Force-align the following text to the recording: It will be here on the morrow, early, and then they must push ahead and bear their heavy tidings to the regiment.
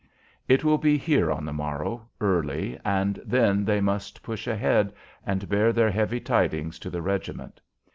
It 0.47 0.63
will 0.63 0.79
be 0.79 0.97
here 0.97 1.31
on 1.31 1.45
the 1.45 1.53
morrow, 1.53 2.09
early, 2.19 2.79
and 2.83 3.21
then 3.23 3.63
they 3.65 3.79
must 3.79 4.23
push 4.23 4.47
ahead 4.47 4.95
and 5.27 5.47
bear 5.47 5.71
their 5.71 5.91
heavy 5.91 6.19
tidings 6.19 6.79
to 6.79 6.89
the 6.89 7.03
regiment. 7.03 7.61